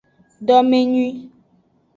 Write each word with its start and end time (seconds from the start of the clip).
Domenyuie. 0.47 1.13